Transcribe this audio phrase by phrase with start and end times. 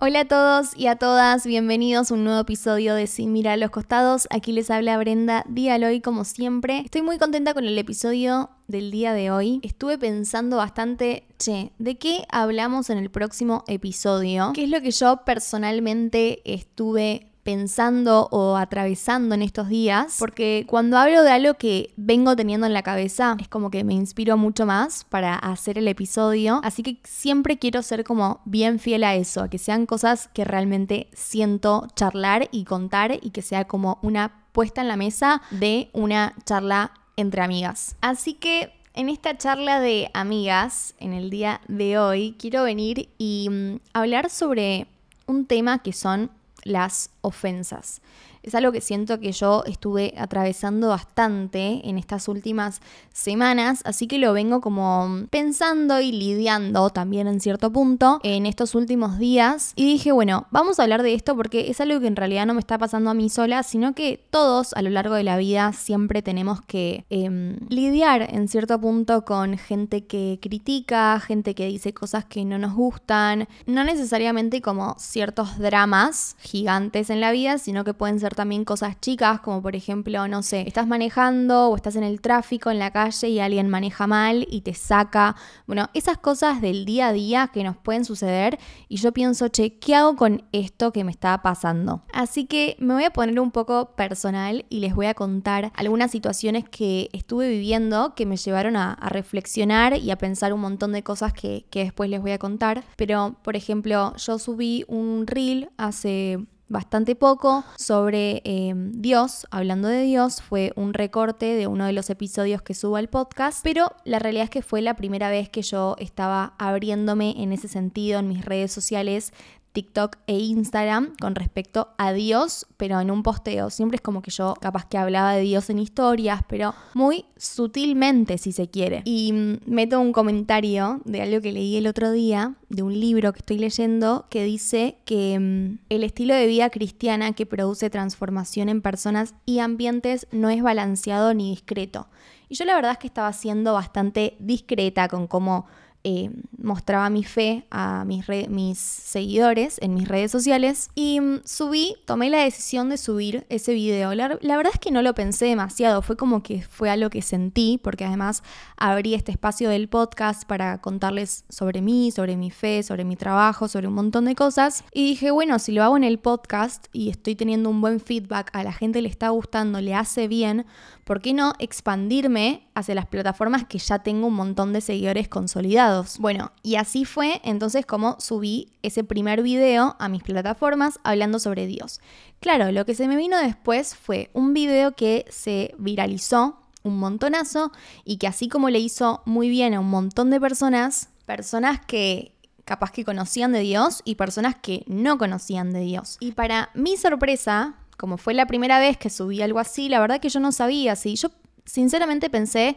[0.00, 3.56] Hola a todos y a todas, bienvenidos a un nuevo episodio de Sin Mirar a
[3.56, 4.28] los Costados.
[4.30, 6.78] Aquí les habla Brenda Díaloy como siempre.
[6.84, 9.58] Estoy muy contenta con el episodio del día de hoy.
[9.64, 14.52] Estuve pensando bastante, che, ¿de qué hablamos en el próximo episodio?
[14.54, 20.98] ¿Qué es lo que yo personalmente estuve pensando o atravesando en estos días, porque cuando
[20.98, 24.66] hablo de algo que vengo teniendo en la cabeza, es como que me inspiro mucho
[24.66, 29.40] más para hacer el episodio, así que siempre quiero ser como bien fiel a eso,
[29.40, 34.44] a que sean cosas que realmente siento charlar y contar y que sea como una
[34.52, 37.96] puesta en la mesa de una charla entre amigas.
[38.02, 43.48] Así que en esta charla de amigas, en el día de hoy, quiero venir y
[43.48, 44.86] mm, hablar sobre
[45.26, 46.30] un tema que son
[46.64, 48.00] las ofensas.
[48.48, 52.80] Es algo que siento que yo estuve atravesando bastante en estas últimas
[53.12, 58.74] semanas, así que lo vengo como pensando y lidiando también en cierto punto en estos
[58.74, 59.74] últimos días.
[59.76, 62.54] Y dije, bueno, vamos a hablar de esto porque es algo que en realidad no
[62.54, 65.74] me está pasando a mí sola, sino que todos a lo largo de la vida
[65.74, 71.92] siempre tenemos que em, lidiar en cierto punto con gente que critica, gente que dice
[71.92, 77.84] cosas que no nos gustan, no necesariamente como ciertos dramas gigantes en la vida, sino
[77.84, 81.96] que pueden ser también cosas chicas, como por ejemplo, no sé, estás manejando o estás
[81.96, 85.34] en el tráfico, en la calle y alguien maneja mal y te saca.
[85.66, 89.80] Bueno, esas cosas del día a día que nos pueden suceder y yo pienso, che,
[89.80, 92.04] ¿qué hago con esto que me está pasando?
[92.12, 96.12] Así que me voy a poner un poco personal y les voy a contar algunas
[96.12, 101.02] situaciones que estuve viviendo que me llevaron a, reflexionar y a pensar un montón de
[101.02, 102.84] cosas que, que después les voy a contar.
[102.96, 110.02] Pero, por ejemplo, yo subí un reel hace bastante poco sobre eh, Dios, hablando de
[110.02, 114.18] Dios, fue un recorte de uno de los episodios que subo al podcast, pero la
[114.18, 118.28] realidad es que fue la primera vez que yo estaba abriéndome en ese sentido en
[118.28, 119.32] mis redes sociales
[119.78, 123.70] TikTok e Instagram con respecto a Dios, pero en un posteo.
[123.70, 128.38] Siempre es como que yo capaz que hablaba de Dios en historias, pero muy sutilmente
[128.38, 129.02] si se quiere.
[129.04, 133.32] Y mm, meto un comentario de algo que leí el otro día, de un libro
[133.32, 138.68] que estoy leyendo, que dice que mm, el estilo de vida cristiana que produce transformación
[138.68, 142.08] en personas y ambientes no es balanceado ni discreto.
[142.48, 145.66] Y yo la verdad es que estaba siendo bastante discreta con cómo
[146.04, 151.96] eh, mostraba mi fe a mis, mis seguidores en mis redes sociales y mm, subí,
[152.06, 154.14] tomé la decisión de subir ese video.
[154.14, 157.80] La, verdad es que no lo pensé demasiado, fue como que fue algo que sentí,
[157.82, 158.44] porque además
[158.76, 163.66] abrí este espacio del podcast para contarles sobre mí, sobre mi fe, sobre mi trabajo,
[163.66, 164.84] sobre un montón de cosas.
[164.92, 168.50] Y dije, bueno, si lo hago en el podcast y estoy teniendo un buen feedback,
[168.52, 170.64] a la gente le está gustando, le hace bien,
[171.04, 175.87] ¿por qué no expandirme hacia las plataformas que ya tengo un montón de seguidores consolidados?
[176.18, 181.66] Bueno, y así fue entonces como subí ese primer video a mis plataformas hablando sobre
[181.66, 182.00] Dios.
[182.40, 187.72] Claro, lo que se me vino después fue un video que se viralizó un montonazo
[188.04, 192.34] y que así como le hizo muy bien a un montón de personas, personas que
[192.64, 196.18] capaz que conocían de Dios y personas que no conocían de Dios.
[196.20, 200.20] Y para mi sorpresa, como fue la primera vez que subí algo así, la verdad
[200.20, 201.30] que yo no sabía si yo
[201.64, 202.76] sinceramente pensé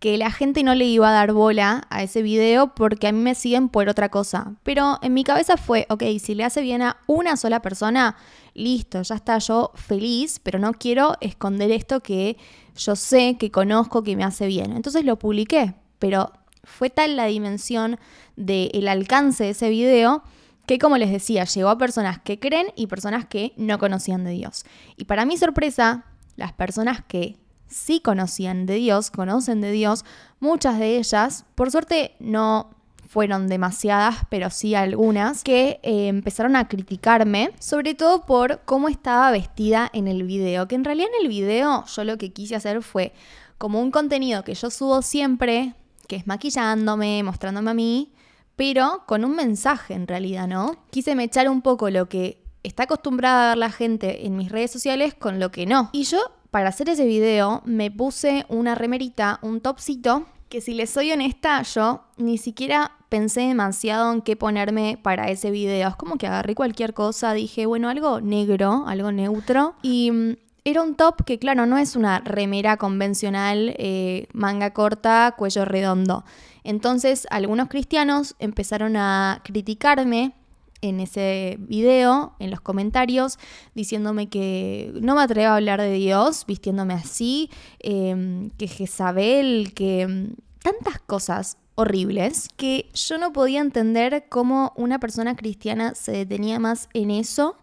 [0.00, 3.20] que la gente no le iba a dar bola a ese video porque a mí
[3.20, 4.54] me siguen por otra cosa.
[4.62, 8.16] Pero en mi cabeza fue, ok, si le hace bien a una sola persona,
[8.54, 12.38] listo, ya está yo feliz, pero no quiero esconder esto que
[12.76, 14.72] yo sé, que conozco, que me hace bien.
[14.72, 16.32] Entonces lo publiqué, pero
[16.64, 17.98] fue tal la dimensión
[18.36, 20.22] del alcance de ese video
[20.66, 24.30] que como les decía, llegó a personas que creen y personas que no conocían de
[24.30, 24.64] Dios.
[24.96, 26.04] Y para mi sorpresa,
[26.36, 27.36] las personas que
[27.70, 30.04] sí conocían de Dios, conocen de Dios,
[30.40, 32.70] muchas de ellas, por suerte no
[33.08, 39.32] fueron demasiadas, pero sí algunas, que eh, empezaron a criticarme, sobre todo por cómo estaba
[39.32, 42.82] vestida en el video, que en realidad en el video yo lo que quise hacer
[42.82, 43.12] fue
[43.58, 45.74] como un contenido que yo subo siempre,
[46.06, 48.12] que es maquillándome, mostrándome a mí,
[48.54, 50.76] pero con un mensaje en realidad, ¿no?
[50.90, 54.70] Quise echar un poco lo que está acostumbrada a ver la gente en mis redes
[54.70, 55.90] sociales con lo que no.
[55.92, 56.18] Y yo,
[56.50, 61.62] para hacer ese video, me puse una remerita, un topcito, que si les soy honesta,
[61.62, 65.88] yo ni siquiera pensé demasiado en qué ponerme para ese video.
[65.88, 69.74] Es como que agarré cualquier cosa, dije, bueno, algo negro, algo neutro.
[69.82, 75.34] Y mm, era un top que, claro, no es una remera convencional, eh, manga corta,
[75.38, 76.24] cuello redondo.
[76.64, 80.32] Entonces, algunos cristianos empezaron a criticarme
[80.82, 83.38] en ese video, en los comentarios,
[83.74, 87.50] diciéndome que no me atrevo a hablar de Dios vistiéndome así,
[87.80, 91.56] em, que Jezabel, que em, tantas cosas.
[91.76, 97.56] horribles que yo no podía entender cómo una persona cristiana se detenía más en eso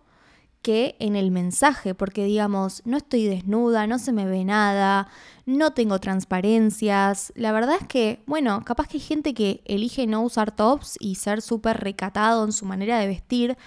[0.68, 5.08] en el mensaje, porque digamos, no estoy desnuda, no se me ve nada,
[5.46, 7.32] no tengo transparencias.
[7.36, 11.16] La verdad es que, bueno, capaz que hay gente que elige no usar tops y
[11.16, 13.58] ser súper recatado en su manera de vestir,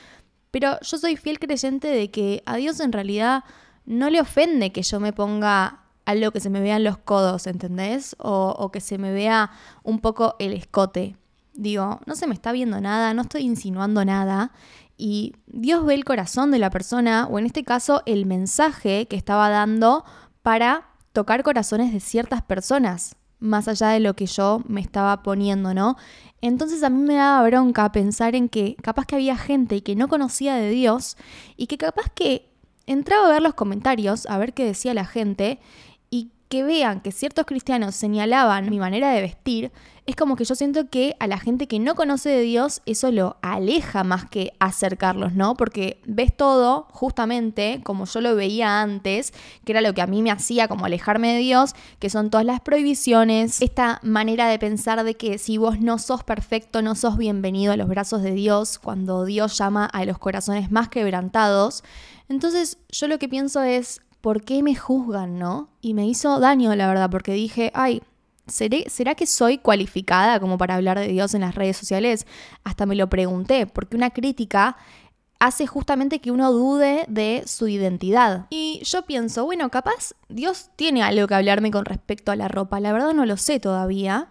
[0.50, 3.44] pero yo soy fiel creyente de que a Dios en realidad
[3.86, 8.16] no le ofende que yo me ponga algo que se me vean los codos, ¿entendés?
[8.18, 9.50] O, o que se me vea
[9.82, 11.16] un poco el escote.
[11.54, 14.52] Digo, no se me está viendo nada, no estoy insinuando nada
[15.00, 19.16] y Dios ve el corazón de la persona, o en este caso el mensaje que
[19.16, 20.04] estaba dando
[20.42, 25.72] para tocar corazones de ciertas personas, más allá de lo que yo me estaba poniendo,
[25.72, 25.96] ¿no?
[26.42, 30.08] Entonces a mí me daba bronca pensar en que capaz que había gente que no
[30.08, 31.16] conocía de Dios
[31.56, 32.52] y que capaz que
[32.86, 35.60] entraba a ver los comentarios, a ver qué decía la gente,
[36.50, 39.70] que vean que ciertos cristianos señalaban mi manera de vestir,
[40.04, 43.12] es como que yo siento que a la gente que no conoce de Dios eso
[43.12, 45.54] lo aleja más que acercarlos, ¿no?
[45.54, 49.32] Porque ves todo justamente como yo lo veía antes,
[49.64, 52.44] que era lo que a mí me hacía como alejarme de Dios, que son todas
[52.44, 57.16] las prohibiciones, esta manera de pensar de que si vos no sos perfecto, no sos
[57.16, 61.84] bienvenido a los brazos de Dios, cuando Dios llama a los corazones más quebrantados.
[62.28, 65.70] Entonces yo lo que pienso es, ¿por qué me juzgan, no?
[65.80, 68.02] Y me hizo daño, la verdad, porque dije, ay,
[68.46, 72.26] ¿será que soy cualificada como para hablar de Dios en las redes sociales?
[72.64, 74.76] Hasta me lo pregunté, porque una crítica
[75.38, 78.46] hace justamente que uno dude de su identidad.
[78.50, 82.78] Y yo pienso, bueno, capaz Dios tiene algo que hablarme con respecto a la ropa.
[82.78, 84.28] La verdad no lo sé todavía,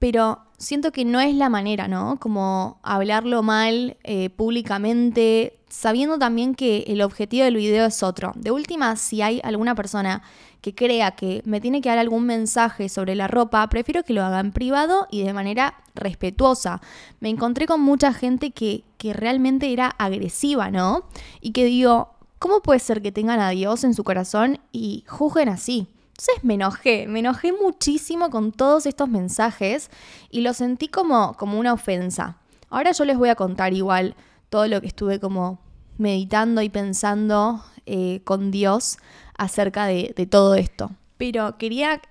[0.00, 2.18] pero siento que no es la manera, ¿no?
[2.18, 8.32] Como hablarlo mal eh, públicamente, sabiendo también que el objetivo del video es otro.
[8.34, 10.22] De última, si hay alguna persona
[10.62, 14.24] que crea que me tiene que dar algún mensaje sobre la ropa, prefiero que lo
[14.24, 16.80] haga en privado y de manera respetuosa.
[17.20, 21.04] Me encontré con mucha gente que, que realmente era agresiva, ¿no?
[21.42, 25.50] Y que digo, ¿cómo puede ser que tengan a Dios en su corazón y juzguen
[25.50, 25.88] así?
[26.20, 29.90] Entonces me enojé, me enojé muchísimo con todos estos mensajes
[30.28, 32.36] y lo sentí como, como una ofensa.
[32.68, 34.14] Ahora yo les voy a contar igual
[34.50, 35.60] todo lo que estuve como
[35.96, 38.98] meditando y pensando eh, con Dios
[39.38, 40.90] acerca de, de todo esto.
[41.16, 42.02] Pero quería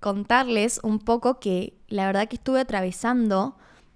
[0.00, 3.54] contarles un poco que la verdad que estuve atravesando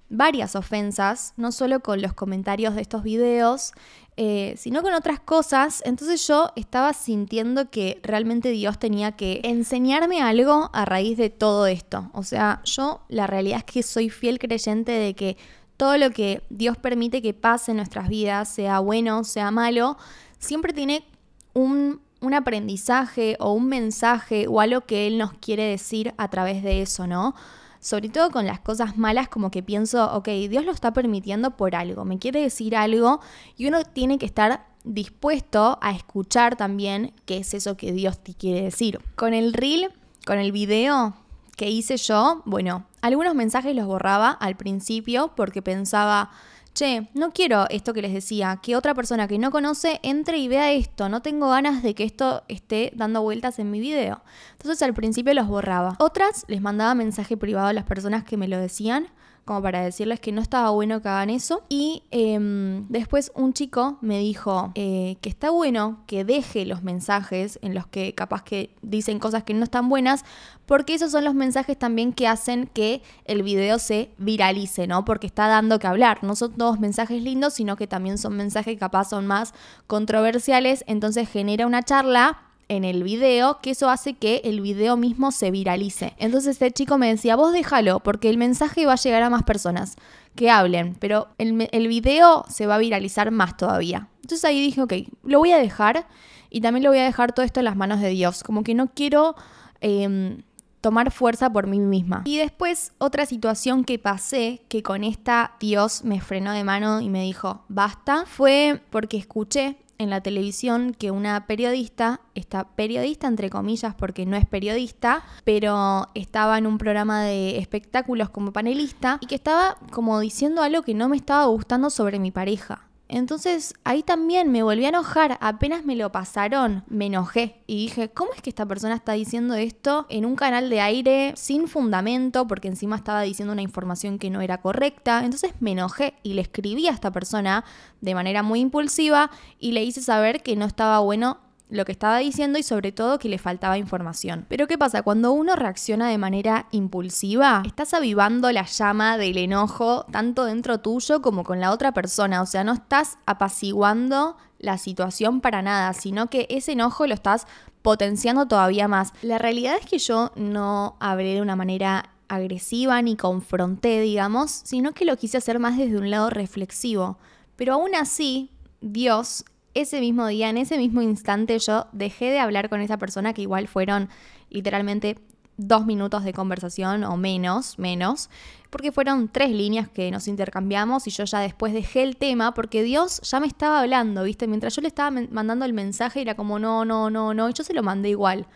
[0.09, 3.73] varias ofensas, no solo con los comentarios de estos videos,
[4.19, 5.83] eh, sino con otras cosas.
[5.85, 11.67] Entonces yo estaba sintiendo que realmente Dios tenía que enseñarme algo a raíz de todo
[11.67, 12.11] esto.
[12.15, 15.37] O sea, yo la realidad es que soy fiel creyente de que
[15.77, 19.99] todo lo que Dios permite que pase en nuestras vidas, sea bueno, sea malo,
[20.39, 21.05] siempre tiene
[21.53, 22.01] un,
[22.35, 27.07] aprendizaje o un mensaje o algo que Él nos quiere decir a través de eso,
[27.07, 27.35] ¿no?
[27.81, 31.75] Sobre todo con las cosas malas, como que pienso, ok, Dios lo está permitiendo por
[31.75, 33.21] algo, me quiere decir algo
[33.57, 38.35] y uno tiene que estar dispuesto a escuchar también qué es eso que Dios te
[38.35, 39.01] quiere decir.
[39.17, 39.93] Con el reel,
[40.25, 41.15] con el video
[41.57, 46.31] que hice yo, bueno, algunos mensajes los borraba al principio porque pensaba,
[46.77, 50.47] che, no quiero esto que les decía, que otra persona que no conoce entre y
[50.47, 54.23] vea esto, no tengo ganas de que esto esté dando vueltas en mi video.
[54.53, 55.97] Entonces al principio los borraba.
[55.99, 59.09] Otras les mandaba mensaje privado a las personas que me lo decían
[59.47, 61.63] como para decirles que no estaba bueno que hagan eso.
[61.69, 67.61] Y em, después un chico me dijo eh, que está bueno que deje los mensajes
[67.63, 70.25] en los que capaz que dicen cosas que no están buenas,
[70.67, 75.05] porque esos son los mensajes también que hacen que el video se viralice, ¿no?
[75.05, 76.25] Porque está dando que hablar.
[76.25, 79.55] No son todos mensajes lindos, sino que también son mensajes que capaz son más
[79.87, 85.31] controversiales, entonces genera una charla en el video, que eso hace que el video mismo
[85.33, 86.15] se viralice.
[86.19, 89.45] Entonces este chico me decía, vos déjalo, porque el mensaje va a llegar a más
[89.45, 89.97] personas
[90.35, 94.09] que hablen, pero el, el video se va a viralizar más todavía.
[94.23, 94.93] Entonces ahí dije, ok,
[95.23, 96.07] lo voy a dejar
[96.51, 98.75] y también lo voy a dejar todo esto en las manos de Dios, como que
[98.75, 99.37] no quiero...
[99.81, 100.43] Em,
[100.87, 102.23] tomar fuerza por mí misma.
[102.27, 107.09] Y después otra situación que pasé, que con esta Dios me frenó de mano y
[107.09, 113.51] me dijo, basta, fue porque escuché en la televisión que una periodista, esta periodista entre
[113.51, 119.27] comillas porque no es periodista, pero estaba en un programa de espectáculos como panelista y
[119.27, 122.86] que estaba como diciendo algo que no me estaba gustando sobre mi pareja.
[123.09, 128.11] Entonces ahí también me volví a enojar, apenas me lo pasaron, me enojé y dije,
[128.11, 132.47] ¿cómo es que esta persona está diciendo esto en un canal de aire sin fundamento?
[132.49, 135.25] Porque encima estaba diciendo una información que no era correcta.
[135.25, 137.65] Entonces me enojé y le escribí a esta persona
[138.01, 142.19] de manera muy impulsiva y le hice saber que no estaba bueno lo que estaba
[142.19, 144.47] diciendo y sobre todo que le faltaba información.
[144.49, 145.03] Pero ¿qué pasa?
[145.03, 151.21] Cuando uno reacciona de manera impulsiva, estás avivando la llama del enojo tanto dentro tuyo
[151.23, 152.43] como con la otra persona.
[152.43, 157.47] O sea, no estás apaciguando la situación para nada, sino que ese enojo lo estás
[157.83, 159.13] potenciando todavía más.
[159.23, 164.93] La realidad es que yo no hablé de una manera agresiva ni confronté, digamos, sino
[164.93, 167.19] que lo quise hacer más desde un lado reflexivo.
[167.57, 169.45] Pero aún así, Dios
[169.81, 173.43] ese mismo día, en ese mismo instante, yo dejé de hablar con esa persona, que
[173.43, 174.09] igual fueron
[174.51, 175.19] literalmente
[175.59, 178.31] dos minutos de conversación o menos, menos,
[178.71, 182.83] porque fueron tres líneas que nos intercambiamos y yo ya después dejé el tema porque
[182.83, 184.47] Dios ya me estaba hablando, ¿viste?
[184.47, 187.65] Mientras yo le estaba mandando el mensaje era como no, no, no, no, y yo
[187.65, 188.47] se lo mandé igual.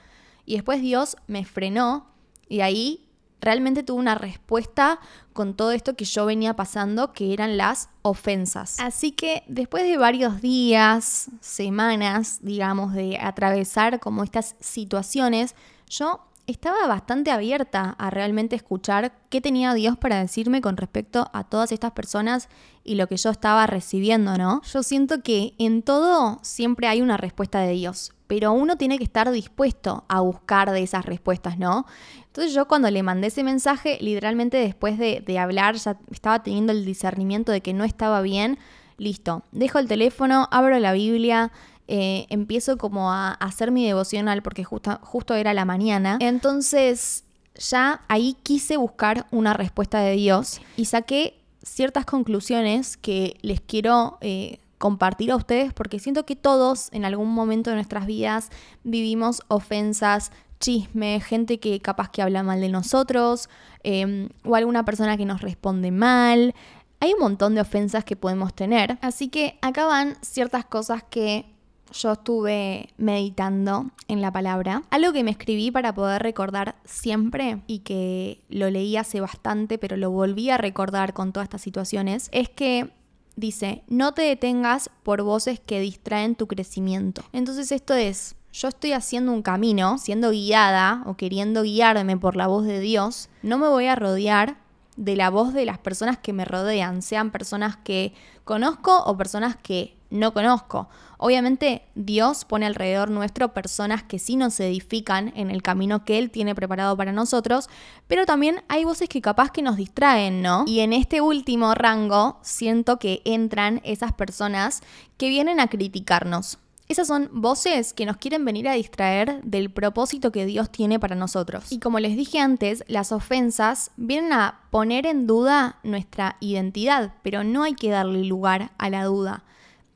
[0.45, 2.07] Y después Dios me frenó
[2.49, 3.10] y ahí
[3.40, 5.00] realmente tuvo una respuesta
[5.32, 8.78] con todo esto que yo venía pasando, que eran las ofensas.
[8.80, 15.54] Así que después de varios días, semanas, digamos, de atravesar como estas situaciones,
[15.88, 16.20] yo
[16.50, 21.73] estaba bastante abierta a realmente escuchar qué tenía Dios para decirme con respecto a todas
[21.73, 22.49] estas personas
[22.85, 24.62] y lo que yo estaba recibiendo, ¿no?
[24.62, 29.04] Yo siento que en todo siempre hay una respuesta de Dios, pero uno tiene que
[29.04, 31.87] estar dispuesto a buscar de esas respuestas, ¿no?
[32.26, 36.85] Entonces yo cuando le mandé ese mensaje, literalmente después de, hablar, ya estaba teniendo el
[36.85, 38.59] discernimiento de que no estaba bien,
[38.99, 41.50] listo, dejo el teléfono, abro la Biblia,
[41.92, 46.18] eh, empiezo como a, hacer mi devocional porque justo, justo era la mañana.
[46.20, 47.25] Entonces
[47.56, 54.18] ya ahí quise buscar una respuesta de Dios y saqué ciertas conclusiones que les quiero
[54.20, 58.50] eh, compartir a ustedes porque siento que todos en algún momento de nuestras vidas
[58.85, 60.30] vivimos ofensas,
[60.61, 63.49] chisme, gente que capaz que habla mal de nosotros
[63.82, 66.54] em, o alguna persona que nos responde mal.
[67.00, 71.47] Hay un montón de ofensas que podemos tener, así que acá van ciertas cosas que
[71.92, 74.82] yo estuve meditando en la palabra.
[74.90, 79.97] Algo que me escribí para poder recordar siempre y que lo leí hace bastante, pero
[79.97, 82.92] lo volví a recordar con todas estas situaciones, es que
[83.37, 87.23] dice, no te detengas por voces que distraen tu crecimiento.
[87.32, 92.47] Entonces esto es, yo estoy haciendo un camino, siendo guiada o queriendo guiarme por la
[92.47, 94.59] voz de Dios, no me voy a rodear
[94.97, 98.12] de la voz de las personas que me rodean, sean personas que
[98.44, 100.88] conozco o personas que no conozco.
[101.23, 106.31] Obviamente Dios pone alrededor nuestro personas que sí nos edifican en el camino que Él
[106.31, 107.69] tiene preparado para nosotros,
[108.09, 110.65] pero también hay voces que capaz que nos distraen, ¿no?
[110.67, 114.81] Y en este último rango siento que entran esas personas
[115.19, 116.57] que vienen a criticarnos.
[116.89, 121.17] Esas son voces que nos quieren venir a distraer del propósito que Dios tiene para
[121.17, 121.71] nosotros.
[121.71, 127.45] Y como les dije antes, las ofensas vienen a poner en duda nuestra identidad, pero
[127.45, 129.45] no hay que darle lugar a la duda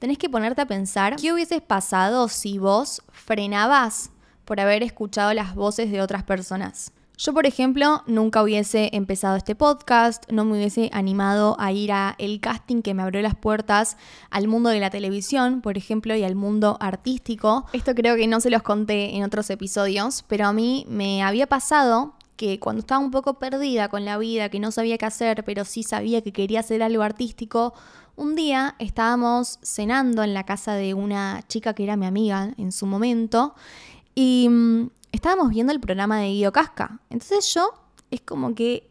[0.05, 4.11] tenés que ponerte a pensar qué hubieses pasado si vos frenabas
[4.45, 6.93] por haber escuchado las voces de otras personas.
[7.17, 12.17] Yo, por ejemplo, nunca hubiese empezado este podcast, no me hubiese animado a ir a
[12.19, 13.97] el casting que me abrió las puertas
[14.29, 17.65] al mundo de la televisión, por ejemplo, y al mundo artístico.
[17.73, 21.47] Esto creo que no se los conté en otros episodios, pero a mí me había
[21.47, 25.45] pasado que cuando estaba un poco perdida con la vida, que no sabía qué hacer,
[25.45, 27.73] pero sí sabía que quería hacer algo artístico,
[28.17, 32.73] un día estábamos cenando en la casa de una chica que era mi amiga en
[32.73, 33.55] su momento
[34.15, 37.01] y mm, estábamos viendo el programa de Guido Casca.
[37.11, 37.73] Entonces yo
[38.11, 38.89] es como que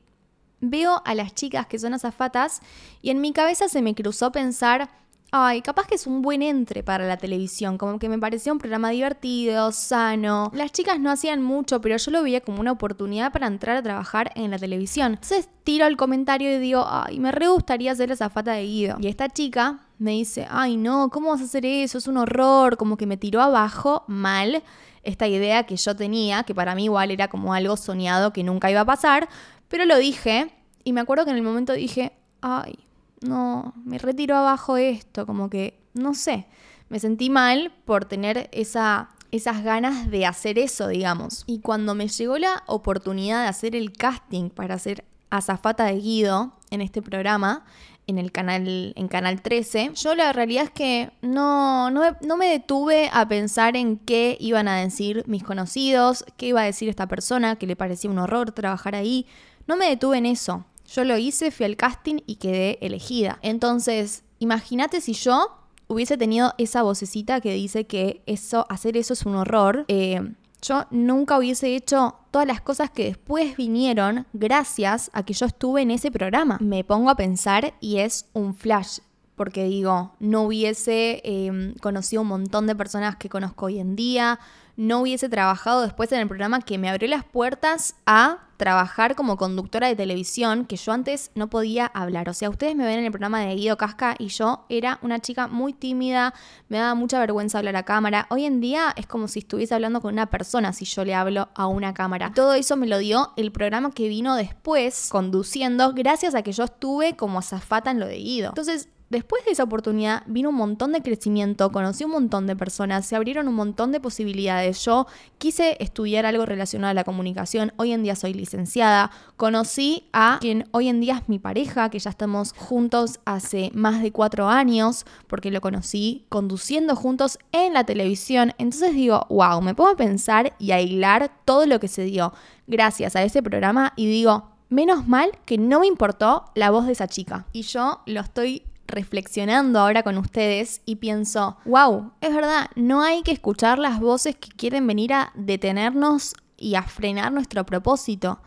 [0.59, 2.61] veo a las chicas que son azafatas
[3.01, 4.89] y en mi cabeza se me cruzó pensar,
[5.35, 8.59] ay, capaz que es un buen entre para la televisión, como que me parecía un
[8.59, 10.51] programa divertido, sano.
[10.53, 13.81] Las chicas no hacían mucho, pero yo lo veía como una oportunidad para entrar a
[13.81, 15.13] trabajar en la televisión.
[15.13, 18.97] Entonces tiro el comentario y digo, ay, me re gustaría ser esa fata de Guido.
[18.99, 21.97] Y esta chica me dice, ay, no, ¿cómo vas a hacer eso?
[21.97, 24.61] Es un horror, como que me tiró abajo mal
[25.01, 28.69] esta idea que yo tenía, que para mí igual era como algo soñado que nunca
[28.69, 29.27] iba a pasar,
[29.67, 30.51] pero lo dije
[30.83, 32.77] y me acuerdo que en el momento dije, ay,
[33.23, 36.47] no, me retiro abajo esto, como que, no sé,
[36.89, 41.43] me sentí mal por tener esa, esas ganas de hacer eso, digamos.
[41.47, 46.53] Y cuando me llegó la oportunidad de hacer el casting para ser azafata de Guido
[46.69, 47.65] en este programa,
[48.05, 52.47] en el canal, en Canal 13, yo la realidad es que no, no, no me
[52.47, 57.07] detuve a pensar en qué iban a decir mis conocidos, qué iba a decir esta
[57.07, 59.25] persona, que le parecía un horror trabajar ahí.
[59.67, 60.65] No me detuve en eso.
[60.87, 63.39] Yo lo hice, fui al casting y quedé elegida.
[63.41, 65.47] Entonces, imagínate si yo
[65.87, 69.85] hubiese tenido esa vocecita que dice que eso, hacer eso es un horror.
[69.87, 70.21] Eh,
[70.61, 75.81] yo nunca hubiese hecho todas las cosas que después vinieron gracias a que yo estuve
[75.81, 76.57] en ese programa.
[76.61, 78.99] Me pongo a pensar y es un flash.
[79.35, 84.39] Porque digo, no hubiese em, conocido un montón de personas que conozco hoy en día,
[84.75, 89.35] no hubiese trabajado después en el programa que me abrió las puertas a trabajar como
[89.35, 92.29] conductora de televisión, que yo antes no podía hablar.
[92.29, 95.19] O sea, ustedes me ven en el programa de Guido Casca y yo era una
[95.19, 96.33] chica muy tímida,
[96.69, 98.25] me daba mucha vergüenza hablar a cámara.
[98.29, 101.49] Hoy en día es como si estuviese hablando con una persona si yo le hablo
[101.55, 102.31] a una cámara.
[102.33, 106.63] todo eso me lo dio el programa que vino después conduciendo, gracias a que yo
[106.63, 108.49] estuve como azafata en lo de Guido.
[108.49, 113.05] Entonces, Después de esa oportunidad vino un montón de crecimiento, conocí un montón de personas,
[113.05, 114.83] se abrieron un montón de posibilidades.
[114.83, 115.05] Yo
[115.37, 120.67] quise estudiar algo relacionado a la comunicación, hoy en día soy licenciada, conocí a quien
[120.71, 125.05] hoy en día es mi pareja, que ya estamos juntos hace más de cuatro años,
[125.27, 128.53] porque lo conocí conduciendo juntos en la televisión.
[128.57, 132.33] Entonces digo, wow, me pongo a pensar y a hilar todo lo que se dio
[132.65, 136.93] gracias a ese programa y digo, Menos mal que no me importó la voz de
[136.93, 137.45] esa chica.
[137.51, 143.23] Y yo lo estoy reflexionando ahora con ustedes y pienso, wow, es verdad, no hay
[143.23, 148.39] que escuchar las voces que quieren venir a detenernos y a frenar nuestro propósito.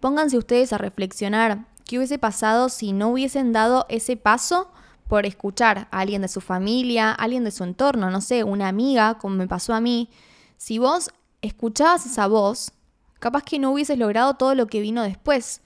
[0.00, 4.70] Pónganse ustedes a reflexionar qué hubiese pasado si no hubiesen dado ese paso
[5.08, 8.68] por escuchar a alguien de su familia, a alguien de su entorno, no sé, una
[8.68, 10.10] amiga, como me pasó a mí.
[10.56, 11.10] Si vos
[11.42, 12.72] escuchabas esa voz,
[13.18, 15.60] capaz que no hubieses logrado todo lo que vino después.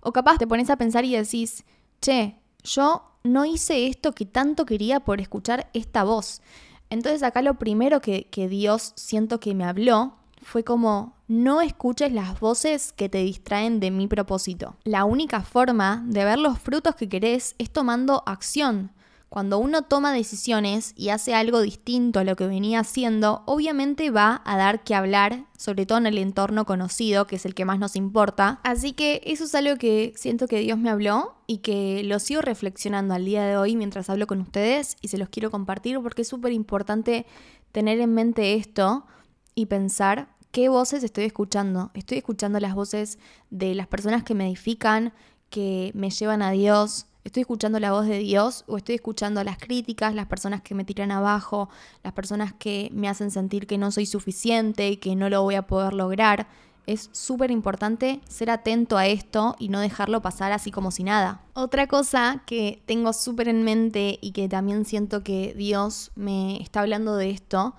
[0.00, 1.64] O capaz te pones a pensar y decís,
[2.00, 6.42] che, yo no hice esto que tanto quería por escuchar esta voz.
[6.88, 12.40] Entonces acá lo primero que, Dios siento que me habló fue como, no escuches las
[12.40, 14.76] voces que te distraen de mi propósito.
[14.84, 18.90] La única forma de ver los frutos que querés es tomando acción.
[19.30, 24.42] Cuando uno toma decisiones y hace algo distinto a lo que venía haciendo, obviamente va
[24.44, 27.78] a dar que hablar, sobre todo en el entorno conocido, que es el que más
[27.78, 28.58] nos importa.
[28.64, 32.42] Así que eso es algo que siento que Dios me habló y que lo sigo
[32.42, 36.22] reflexionando al día de hoy mientras hablo con ustedes y se los quiero compartir porque
[36.22, 37.24] es súper importante
[37.70, 39.06] tener en mente esto
[39.54, 41.92] y pensar qué voces estoy escuchando.
[41.94, 43.20] Estoy escuchando las voces
[43.50, 45.12] de las personas que me edifican,
[45.50, 49.58] que me llevan a Dios, ¿Estoy escuchando la voz de Dios o estoy escuchando las
[49.58, 51.68] críticas, las personas que me tiran abajo,
[52.02, 55.56] las personas que me hacen sentir que no soy suficiente y que no lo voy
[55.56, 56.48] a poder lograr?
[56.86, 61.42] Es súper importante ser atento a esto y no dejarlo pasar así como si nada.
[61.52, 66.80] Otra cosa que tengo súper en mente y que también siento que Dios me está
[66.80, 67.74] hablando de esto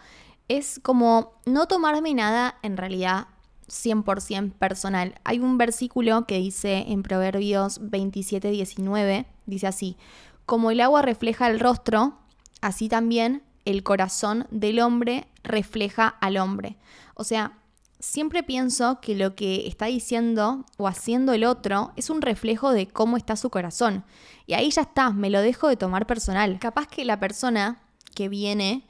[0.48, 3.28] es como no tomarme nada en realidad
[3.72, 5.16] 100% personal.
[5.24, 9.98] Hay un versículo que dice en Proverbios 27, 19, dice así,
[10.46, 12.18] como el agua refleja el rostro,
[12.62, 16.78] así también el corazón del hombre refleja al hombre.
[17.16, 17.58] O sea,
[18.00, 22.88] siempre pienso que lo que está diciendo o haciendo el otro es un reflejo de
[22.88, 24.04] cómo está su corazón.
[24.48, 26.60] Y ahí ya está, me lo dejo de tomar personal.
[26.60, 27.82] Capaz que la persona
[28.16, 28.86] que viene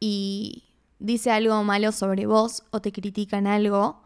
[0.00, 0.64] y
[0.98, 4.02] dice algo malo sobre vos o te critican algo,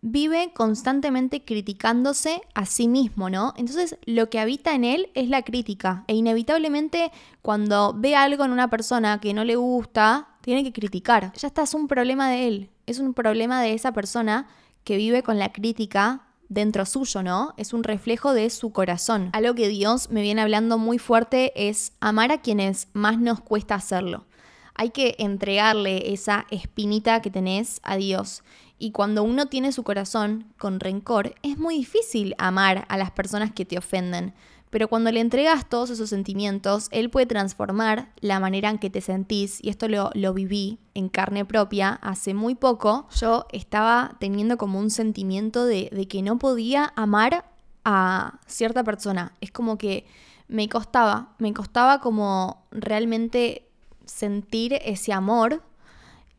[0.00, 3.52] vive constantemente criticándose a sí mismo, ¿no?
[3.56, 7.10] Entonces lo que habita en él es la crítica e inevitablemente
[7.42, 11.32] cuando ve algo en una persona que no le gusta, tiene que criticar.
[11.34, 14.48] Ya está, es un problema de él, es un problema de esa persona
[14.84, 17.52] que vive con la crítica dentro suyo, ¿no?
[17.56, 19.30] Es un reflejo de su corazón.
[19.32, 23.74] Algo que Dios me viene hablando muy fuerte es amar a quienes más nos cuesta
[23.74, 24.26] hacerlo.
[24.74, 28.44] Hay que entregarle esa espinita que tenés a Dios
[28.78, 33.52] y cuando uno tiene su corazón con rencor, es muy difícil amar a las personas
[33.52, 34.34] que te ofenden.
[34.70, 39.00] Pero cuando le entregas todos esos sentimientos, él puede transformar la manera en que te
[39.00, 39.58] sentís.
[39.62, 43.08] Y esto lo, lo viví en carne propia hace muy poco.
[43.18, 47.46] Yo estaba teniendo como un sentimiento de, de que no podía amar
[47.84, 49.32] a cierta persona.
[49.40, 50.06] Es como que
[50.48, 53.68] me costaba, me costaba como realmente
[54.04, 55.62] sentir ese amor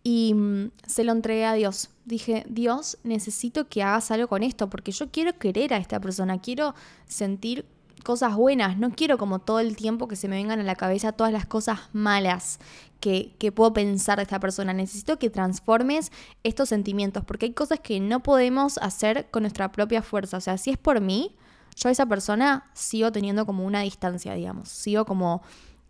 [0.03, 1.89] y mm, se lo entregué a Dios.
[2.05, 6.39] Dije, Dios, necesito que hagas algo con esto, porque yo quiero querer a esta persona,
[6.39, 6.73] quiero
[7.07, 7.65] sentir
[8.03, 11.11] cosas buenas, no quiero como todo el tiempo que se me vengan a la cabeza
[11.11, 12.59] todas las cosas malas
[13.01, 14.73] que, que puedo pensar de esta persona.
[14.73, 16.11] Necesito que transformes
[16.43, 20.37] estos sentimientos, porque hay cosas que no podemos hacer con nuestra propia fuerza.
[20.37, 21.35] O sea, si es por mí,
[21.75, 25.41] yo a esa persona sigo teniendo como una distancia, digamos, sigo como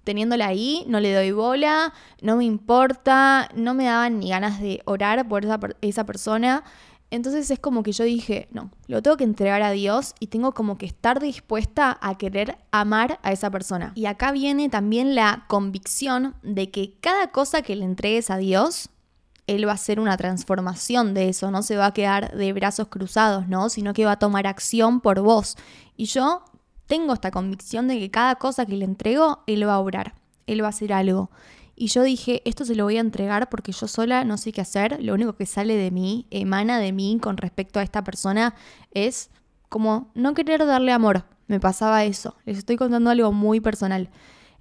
[0.04, 4.82] teniéndola ahí, no le doy bola, no me importa, no me daban ni ganas de
[4.86, 6.64] orar por esa, esa persona.
[7.12, 10.54] Entonces es como que yo dije, no, lo tengo que entregar a Dios y tengo
[10.54, 13.94] como que estar dispuesta a querer amar a esa persona.
[13.96, 18.90] Y acá viene también la convicción de que cada cosa que le entregues a Dios,
[19.48, 22.90] Él va a hacer una transformación de eso, no se va a quedar de brazos
[22.90, 23.70] cruzados, ¿no?
[23.70, 25.58] Sino que va a tomar acción por vos.
[25.98, 26.44] Y yo
[26.90, 30.16] tengo esta convicción de que cada cosa que le entrego, Él va a obrar,
[30.48, 31.30] Él va a hacer algo.
[31.76, 34.62] Y yo dije, esto se lo voy a entregar porque yo sola no sé qué
[34.62, 38.56] hacer, lo único que sale de mí, emana de mí con respecto a esta persona,
[38.92, 39.30] es
[39.70, 41.26] como no querer darle amor.
[41.48, 44.10] Me pasaba eso, les estoy contando algo muy personal.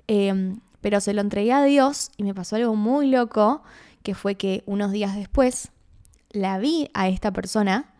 [0.06, 3.62] Em, pero se lo entregué a Dios y me pasó algo muy loco,
[4.02, 5.70] que fue que unos días después
[6.30, 7.94] la vi a esta persona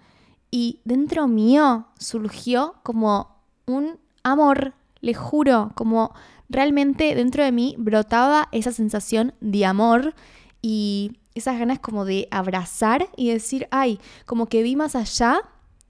[0.50, 6.14] y dentro mío surgió como un amor, le juro, como
[6.48, 10.14] realmente dentro de mí brotaba esa sensación de amor
[10.62, 15.40] y esas ganas como de abrazar y decir, ay, como que vi más allá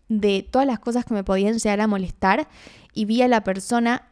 [0.08, 2.48] de todas las cosas que me podían llegar a molestar
[2.92, 4.08] y vi a la persona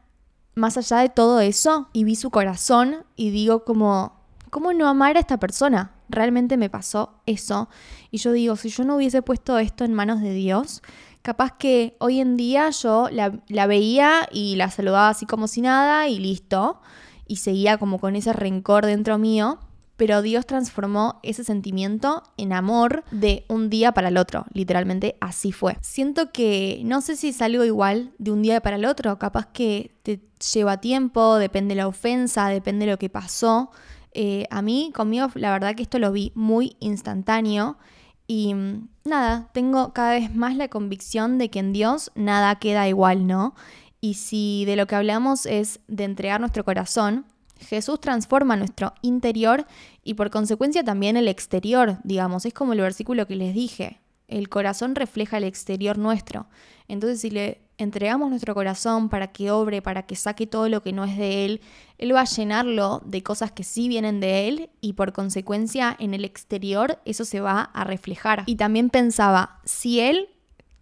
[0.54, 5.16] más allá de todo eso y vi su corazón y digo como, ¿cómo no amar
[5.16, 5.92] a esta persona?
[6.08, 7.68] Realmente me pasó eso
[8.10, 10.82] y yo digo, si yo no hubiese puesto esto en manos de Dios,
[11.26, 16.06] capaz que hoy en día yo la, veía y la saludaba así como si nada
[16.06, 16.80] y listo.
[17.26, 19.58] Y seguía como con ese rencor dentro mío.
[19.96, 24.44] Pero Dios transformó ese sentimiento en amor de un día para el otro.
[24.52, 25.76] Literalmente así fue.
[25.80, 29.18] Siento que no sé si es algo igual de un día para el otro.
[29.18, 30.20] Capaz que te
[30.54, 33.72] lleva tiempo, depende de la ofensa, depende de lo que pasó.
[34.12, 37.78] Eh, a mí, conmigo, la verdad que esto lo vi muy instantáneo
[38.26, 42.88] y mm, nada, tengo cada vez más la convicción de que en Dios nada queda
[42.88, 43.54] igual, ¿no?
[44.00, 47.24] Y si de lo que hablamos es de entregar nuestro corazón,
[47.58, 49.66] Jesús transforma nuestro interior
[50.02, 52.44] y por consecuencia también el exterior, digamos.
[52.44, 54.00] Es como el versículo que les dije.
[54.28, 56.46] El corazón refleja el exterior nuestro.
[56.88, 60.92] Entonces si le entregamos nuestro corazón para que obre, para que saque todo lo que
[60.92, 61.60] no es de Él,
[61.98, 66.14] Él va a llenarlo de cosas que sí vienen de Él y por consecuencia en
[66.14, 68.44] el exterior eso se va a reflejar.
[68.46, 70.28] Y también pensaba, si Él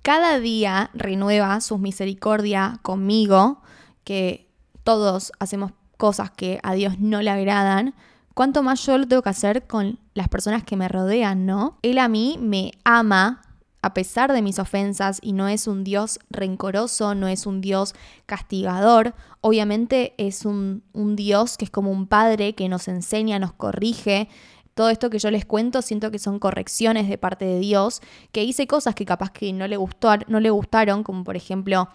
[0.02, 3.62] cada día renueva sus misericordia conmigo,
[4.04, 4.50] que
[4.84, 7.94] todos hacemos cosas que a Dios no le agradan,
[8.34, 11.78] cuánto más yo lo tengo que hacer con las personas que me rodean, ¿no?
[11.82, 13.40] Él a mí me ama
[13.84, 17.94] a pesar de mis ofensas y no es un Dios rencoroso, no es un Dios
[18.24, 24.30] castigador, obviamente es un, Dios que es como un padre que nos enseña, nos corrige.
[24.72, 28.00] Todo esto que yo les cuento siento que son correcciones de parte de Dios,
[28.32, 31.90] que hice cosas que capaz que no le, gustó, no le gustaron, como por ejemplo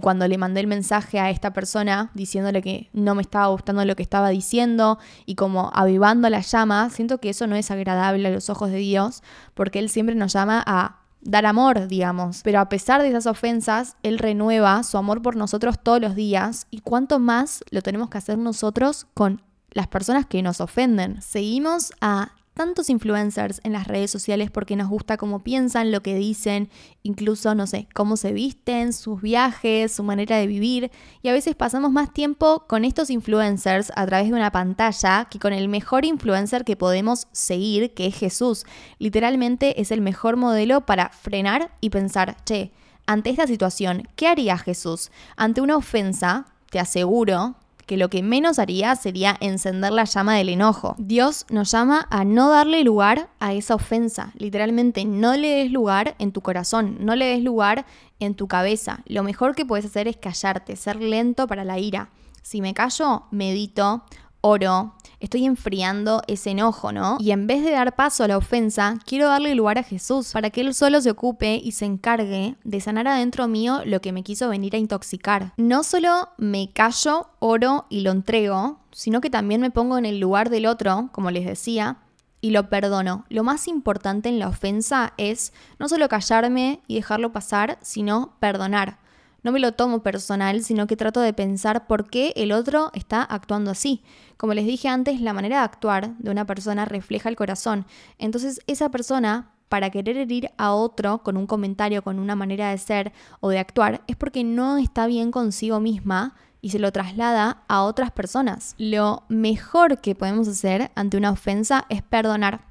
[0.00, 3.96] cuando le mandé el mensaje a esta persona diciéndole que no me estaba gustando lo
[3.96, 8.30] que estaba diciendo y como avivando la llama, siento que eso no es agradable a
[8.30, 9.22] los ojos de Dios,
[9.54, 12.42] porque Él siempre nos llama a dar amor, digamos.
[12.42, 16.66] Pero a pesar de esas ofensas, Él renueva su amor por nosotros todos los días
[16.70, 21.22] y cuánto más lo tenemos que hacer nosotros con las personas que nos ofenden.
[21.22, 22.32] Seguimos a
[22.62, 26.70] tantos influencers en las redes sociales porque nos gusta cómo piensan, lo que dicen,
[27.02, 30.92] incluso, no sé, cómo se visten, sus viajes, su manera de vivir.
[31.22, 35.40] Y a veces pasamos más tiempo con estos influencers a través de una pantalla que
[35.40, 38.64] con el mejor influencer que podemos seguir, que es Jesús.
[39.00, 42.70] Literalmente es el mejor modelo para frenar y pensar, che,
[43.06, 45.10] ante esta situación, ¿qué haría Jesús?
[45.36, 50.48] Ante una ofensa, te aseguro que lo que menos haría sería encender la llama del
[50.48, 50.94] enojo.
[50.98, 54.32] Dios nos llama a no darle lugar a esa ofensa.
[54.36, 57.84] Literalmente, no le des lugar en tu corazón, no le des lugar
[58.20, 59.00] en tu cabeza.
[59.06, 62.10] Lo mejor que puedes hacer es callarte, ser lento para la ira.
[62.42, 64.04] Si me callo, medito,
[64.42, 67.16] oro, estoy enfriando ese enojo, ¿no?
[67.20, 70.50] Y en vez de dar paso a la ofensa, quiero darle lugar a Jesús para
[70.50, 74.24] que Él solo se ocupe y se encargue de sanar adentro mío lo que me
[74.24, 75.54] quiso venir a intoxicar.
[75.56, 80.18] No solo me callo, oro y lo entrego, sino que también me pongo en el
[80.18, 81.98] lugar del otro, como les decía,
[82.40, 83.24] y lo perdono.
[83.28, 88.98] Lo más importante en la ofensa es no solo callarme y dejarlo pasar, sino perdonar.
[89.42, 93.22] No me lo tomo personal, sino que trato de pensar por qué el otro está
[93.22, 94.02] actuando así.
[94.36, 97.86] Como les dije antes, la manera de actuar de una persona refleja el corazón.
[98.18, 102.78] Entonces esa persona, para querer herir a otro con un comentario, con una manera de
[102.78, 107.64] ser o de actuar, es porque no está bien consigo misma y se lo traslada
[107.66, 108.76] a otras personas.
[108.78, 112.64] Lo mejor que podemos hacer ante una ofensa es perdonar.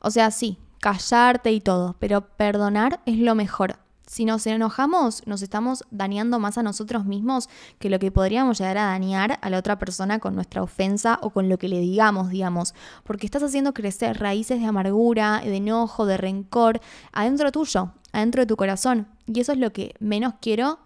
[0.00, 3.76] O sea, sí, callarte y todo, pero perdonar es lo mejor
[4.08, 8.78] si nos enojamos, nos estamos dañando más a nosotros mismos que lo que podríamos llegar
[8.78, 12.30] a dañar a la otra persona con nuestra ofensa o con lo que le digamos,
[12.30, 12.74] digamos.
[13.04, 16.80] Porque estás haciendo crecer raíces de amargura, de enojo, de rencor
[17.12, 19.08] adentro tuyo, adentro de tu corazón.
[19.26, 20.78] Y eso es lo que menos quiero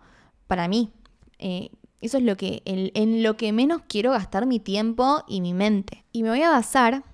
[0.49, 0.91] para mí.
[1.39, 5.55] Eh, eso es lo que, en lo que menos quiero gastar mi tiempo y mi
[5.55, 6.05] mente.
[6.11, 7.05] Y me voy a basar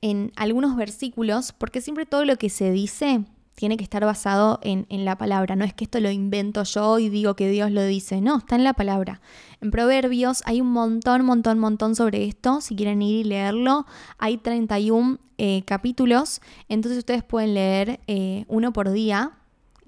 [0.00, 3.26] en algunos versículos porque siempre todo lo que se dice
[3.58, 5.56] tiene que estar basado en, en, la palabra.
[5.56, 8.20] No es que esto lo invento yo y digo que Dios lo dice.
[8.20, 9.20] No, está en la palabra.
[9.60, 12.60] En Proverbios hay un montón, montón, montón sobre esto.
[12.60, 13.84] Si quieren ir y leerlo,
[14.16, 16.40] hay 31 eh, capítulos.
[16.68, 19.32] Entonces ustedes pueden leer eh, uno por día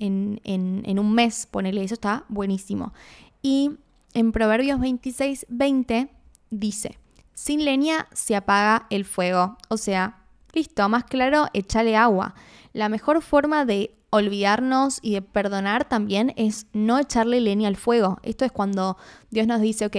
[0.00, 1.46] en, en, en un mes.
[1.46, 2.92] Ponerle eso está buenísimo.
[3.40, 3.70] Y
[4.14, 6.08] en Proverbios 26, 20
[6.50, 6.98] dice,
[7.34, 9.56] sin leña se apaga el fuego.
[9.68, 12.34] O sea, listo, más claro, échale agua.
[12.72, 18.18] La mejor forma de olvidarnos y de perdonar también es no echarle leña al fuego.
[18.22, 18.96] Esto es cuando
[19.30, 19.96] Dios nos dice, ok,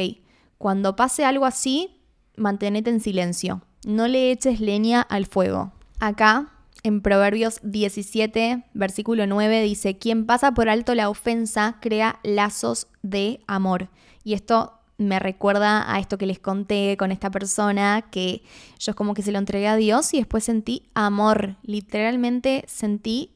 [0.57, 2.01] cuando pase algo así,
[2.35, 3.61] manténete en silencio.
[3.85, 5.71] No le eches leña al fuego.
[5.99, 6.51] Acá,
[6.83, 13.41] en Proverbios 17, versículo 9, dice, quien pasa por alto la ofensa crea lazos de
[13.47, 13.89] amor.
[14.23, 18.43] Y esto me recuerda a esto que les conté con esta persona, que
[18.79, 23.31] yo como que se lo entregué a Dios y después sentí amor, literalmente sentí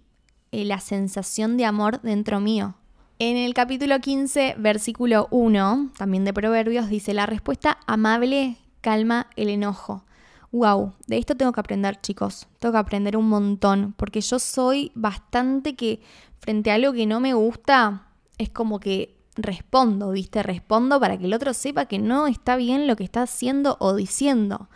[0.52, 2.76] eh, la sensación de amor dentro mío.
[3.18, 9.50] En el capítulo 15, versículo 1, también de Proverbios, dice, la respuesta amable calma el
[9.50, 10.04] enojo.
[10.52, 12.48] Wow, de esto tengo que aprender, chicos.
[12.60, 16.02] Tengo que aprender un montón, porque yo soy bastante que
[16.40, 20.44] frente a algo que no me gusta, es como que respondo, ¿viste?
[20.44, 23.96] Respondo para que el otro sepa que no está bien lo que está haciendo o
[23.96, 24.70] diciendo.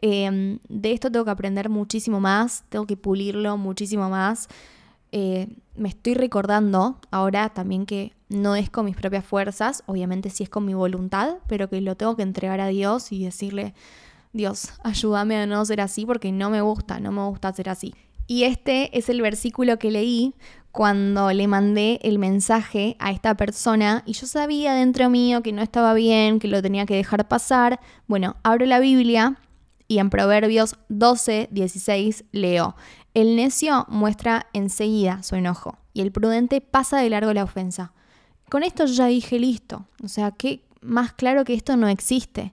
[0.00, 4.48] Em, de esto tengo que aprender muchísimo más, tengo que pulirlo muchísimo más.
[5.12, 10.42] Eh, me estoy recordando ahora también que no es con mis propias fuerzas, obviamente sí
[10.42, 13.74] es con mi voluntad, pero que lo tengo que entregar a Dios y decirle,
[14.32, 17.94] Dios, ayúdame a no ser así porque no me gusta, no me gusta ser así.
[18.26, 20.34] Y este es el versículo que leí
[20.76, 25.62] cuando le mandé el mensaje a esta persona y yo sabía dentro mío que no
[25.62, 27.80] estaba bien, que lo tenía que dejar pasar.
[28.06, 29.38] Bueno, abro la Biblia
[29.88, 32.76] y en Proverbios 12, 16 leo,
[33.14, 37.94] el necio muestra enseguida su enojo y el prudente pasa de largo la ofensa.
[38.50, 42.52] Con esto ya dije listo, o sea, que más claro que esto no existe.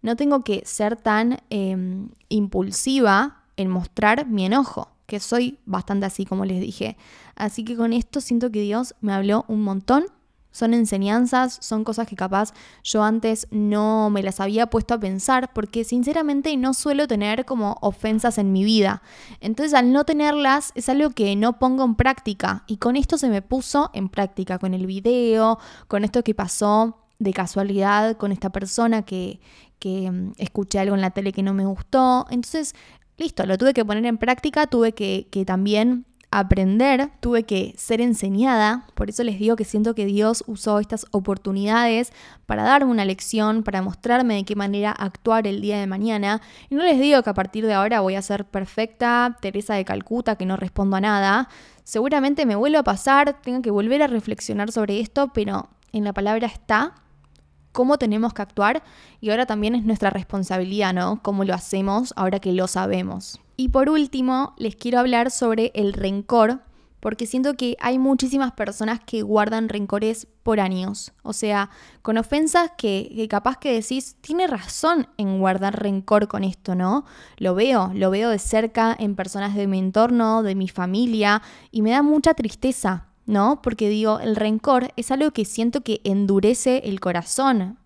[0.00, 6.26] No tengo que ser tan em, impulsiva en mostrar mi enojo que soy bastante así
[6.26, 6.98] como les dije.
[7.38, 10.04] Así que con esto siento que Dios me habló un montón.
[10.50, 15.52] Son enseñanzas, son cosas que capaz yo antes no me las había puesto a pensar
[15.52, 19.02] porque sinceramente no suelo tener como ofensas en mi vida.
[19.40, 23.28] Entonces al no tenerlas es algo que no pongo en práctica y con esto se
[23.28, 28.50] me puso en práctica, con el video, con esto que pasó de casualidad con esta
[28.50, 29.40] persona que,
[29.78, 32.26] que mm, escuché algo en la tele que no me gustó.
[32.30, 32.74] Entonces
[33.18, 38.86] listo, lo tuve que poner en práctica, tuve que, también aprender, tuve que ser enseñada,
[38.94, 42.12] por eso les digo que siento que Dios usó estas oportunidades
[42.44, 46.42] para darme una lección, para mostrarme de qué manera actuar el día de mañana.
[46.68, 49.84] Y no les digo que a partir de ahora voy a ser perfecta, Teresa de
[49.84, 51.48] Calcuta, que no respondo a nada.
[51.84, 56.12] Seguramente me vuelvo a pasar, tengo que volver a reflexionar sobre esto, pero en la
[56.12, 56.94] palabra está
[57.78, 58.82] cómo tenemos que actuar
[59.20, 61.22] y ahora también es nuestra responsabilidad, ¿no?
[61.22, 63.38] Cómo lo hacemos ahora que lo sabemos.
[63.56, 66.58] Y por último, les quiero hablar sobre el rencor,
[66.98, 71.12] porque siento que hay muchísimas personas que guardan rencores por años.
[71.22, 71.70] O sea,
[72.02, 77.04] con ofensas que, capaz que decís, tiene razón en guardar rencor con esto, ¿no?
[77.36, 81.82] Lo veo, lo veo de cerca en personas de mi entorno, de mi familia, y
[81.82, 83.07] me da mucha tristeza.
[83.28, 83.60] ¿No?
[83.62, 87.78] Porque digo, el rencor es algo que siento que endurece el corazón.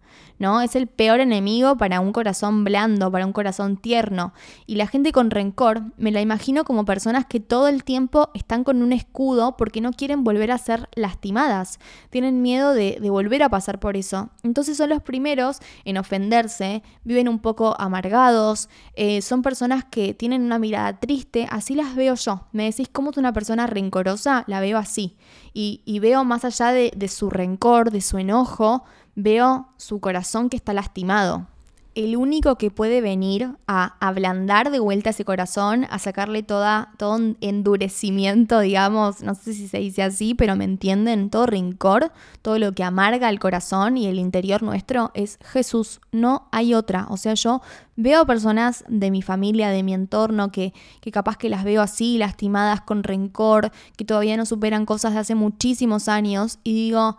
[0.43, 4.33] Es el peor enemigo para un corazón blando, para un corazón tierno.
[4.67, 8.65] Y la gente con rencor me la imagino como personas que todo el tiempo están
[8.65, 11.79] con un escudo porque no quieren volver a ser lastimadas.
[12.11, 14.31] Tienen miedo de, volver a pasar por eso.
[14.43, 20.43] Entonces son los primeros en ofenderse, viven un poco amargados, eh, son personas que tienen
[20.43, 22.47] una mirada triste, así las veo yo.
[22.53, 24.45] Me decís, ¿cómo es una persona rencorosa?
[24.49, 25.17] La veo así.
[25.55, 30.57] Y, veo más allá de, de su rencor, de su enojo, veo su corazón que
[30.57, 31.47] está lastimado.
[31.95, 37.37] El único que puede venir a ablandar de vuelta ese corazón, a sacarle todo un
[37.43, 42.73] endurecimiento, digamos, no sé si se dice así, pero me entienden, todo rincor, todo lo
[42.73, 47.09] que amarga el corazón y el interior nuestro es Jesús, no hay otra.
[47.11, 47.61] O sea, yo
[47.97, 50.73] veo personas de mi familia, de mi entorno, que,
[51.03, 55.19] que capaz que las veo así, lastimadas con rencor, que todavía no superan cosas de
[55.21, 57.19] hace muchísimos años, y digo,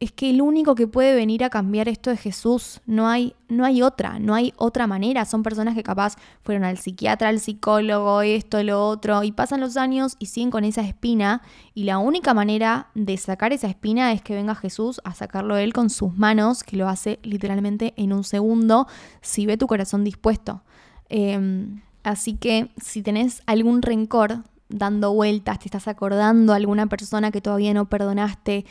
[0.00, 2.80] es que el único que puede venir a cambiar esto es Jesús.
[2.86, 5.24] No hay, no hay otra, no hay otra manera.
[5.24, 9.76] Son personas que capaz fueron al psiquiatra, al psicólogo, esto, lo otro, y pasan los
[9.76, 11.42] años y siguen con esa espina.
[11.74, 15.72] Y la única manera de sacar esa espina es que venga Jesús a sacarlo él
[15.72, 18.86] con sus manos, que lo hace literalmente en un segundo,
[19.20, 20.62] si ve tu corazón dispuesto.
[21.08, 27.30] Em, así que si tenés algún rencor, dando vueltas, te estás acordando a alguna persona
[27.30, 28.64] que todavía no perdonaste.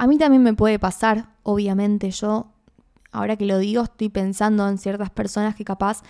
[0.00, 2.10] A mí también me puede pasar, obviamente.
[2.10, 2.46] Yo,
[3.12, 6.02] ahora que lo digo, estoy pensando en ciertas personas que capaz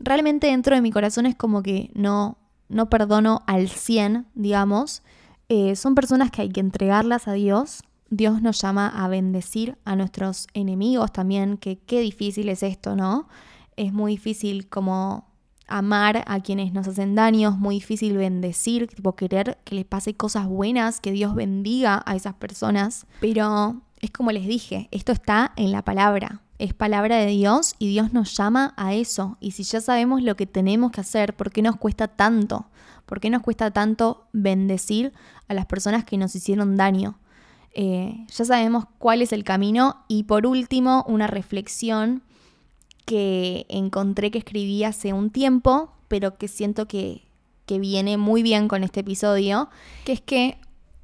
[0.00, 5.04] realmente dentro de mi corazón es como que no, no perdono al 100, digamos.
[5.48, 7.84] Eh, son personas que hay que entregarlas a Dios.
[8.10, 13.28] Dios nos llama a bendecir a nuestros enemigos también, que qué difícil es esto, ¿no?
[13.76, 15.28] Es muy difícil como
[15.66, 20.14] amar a quienes nos hacen daño, es muy difícil bendecir, tipo querer que les pase
[20.14, 25.52] cosas buenas, que Dios bendiga a esas personas, pero es como les dije, esto está
[25.56, 29.36] en la palabra, es palabra de Dios y Dios nos llama a eso.
[29.40, 32.66] Y si ya sabemos lo que tenemos que hacer, ¿por qué nos cuesta tanto?
[33.04, 35.12] ¿Por qué nos cuesta tanto bendecir
[35.48, 37.18] a las personas que nos hicieron daño?
[37.72, 40.04] Eh, ya sabemos cuál es el camino.
[40.08, 42.22] Y por último, una reflexión
[43.06, 47.22] que encontré que escribí hace un tiempo, pero que siento que,
[47.64, 49.70] que viene muy bien con este episodio,
[50.04, 50.58] que es que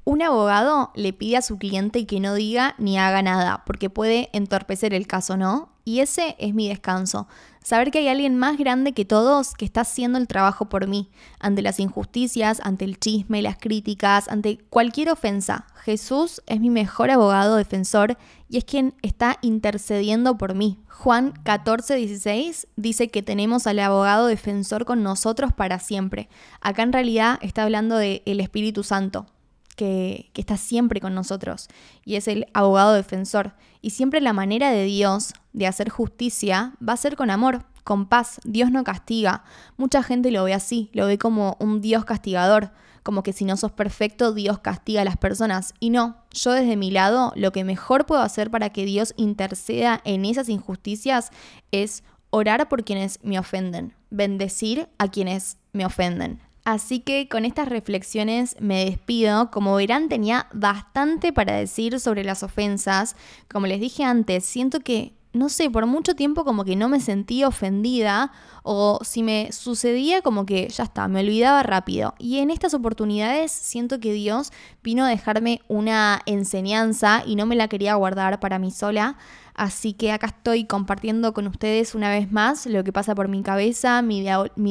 [0.05, 4.29] un abogado le pide a su cliente que no diga ni haga nada, porque puede
[4.33, 5.69] entorpecer el caso, ¿no?
[5.85, 7.27] Y ese es mi descanso.
[7.61, 11.09] Saber que hay alguien más grande que todos que está haciendo el trabajo por mí,
[11.39, 15.67] ante las injusticias, ante el chisme, las críticas, ante cualquier ofensa.
[15.83, 18.17] Jesús es mi mejor abogado defensor
[18.49, 20.79] y es quien está intercediendo por mí.
[20.89, 26.27] Juan 14, 16 dice que tenemos al abogado defensor con nosotros para siempre.
[26.59, 29.27] Acá en realidad está hablando del el Espíritu Santo
[29.75, 31.67] que, está siempre con nosotros
[32.05, 33.53] y es el abogado defensor.
[33.81, 38.07] Y siempre la manera de Dios de hacer justicia va a ser con amor, con
[38.07, 38.39] paz.
[38.43, 39.43] Dios no castiga.
[39.77, 42.71] Mucha gente lo ve así, lo ve como un Dios castigador,
[43.03, 45.73] como que si no sos perfecto, Dios castiga a las personas.
[45.79, 50.01] Y no, yo desde mi lado, lo que mejor puedo hacer para que Dios interceda
[50.05, 51.31] en esas injusticias
[51.71, 56.39] es orar por quienes me ofenden, bendecir a quienes me ofenden.
[56.65, 59.51] Así que con estas reflexiones me despido.
[59.51, 63.15] Como verán, tenía bastante para decir sobre las ofensas.
[63.51, 66.99] Como les dije antes, siento que, no sé, por mucho tiempo como que no me
[66.99, 72.13] sentí ofendida o si me sucedía como que ya está, me olvidaba rápido.
[72.19, 74.51] Y en estas oportunidades siento que Dios
[74.83, 79.17] vino a dejarme una enseñanza y no me la quería guardar para mí sola.
[79.55, 83.41] Así que acá estoy compartiendo con ustedes una vez más lo que pasa por mi
[83.43, 84.23] cabeza, mi,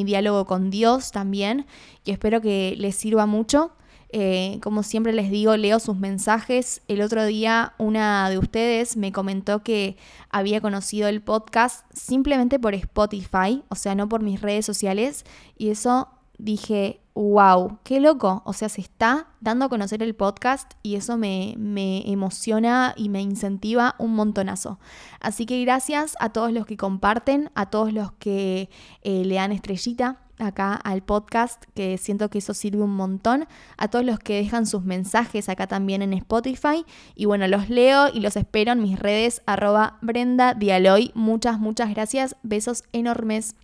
[0.03, 1.65] diálogo con Dios también,
[2.03, 3.71] y espero que les sirva mucho.
[4.15, 6.83] Eh, como siempre les digo, leo sus mensajes.
[6.87, 9.97] El otro día una de ustedes me comentó que
[10.29, 15.25] había conocido el podcast simplemente por Spotify, o sea, no por mis redes sociales,
[15.57, 18.43] y eso dije, wow, qué loco.
[18.45, 23.09] O sea, se está dando a conocer el podcast y eso me, me, emociona y
[23.09, 24.79] me incentiva un montonazo.
[25.21, 28.69] Así que gracias a todos los que comparten, a todos los que
[29.01, 33.87] eh, le dan estrellita acá al podcast, que siento que eso sirve un montón, a
[33.87, 36.85] todos los que dejan sus mensajes acá también en Spotify.
[37.15, 41.11] Y bueno, los leo y los espero en mis redes arroba Brenda Dialoy.
[41.15, 42.35] Muchas, muchas gracias.
[42.43, 43.55] Besos enormes.